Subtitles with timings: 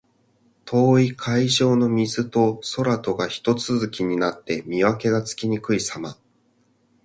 [0.65, 6.17] 遠い海上の水と空とがひと続きになって、見分けがつきにくいさま。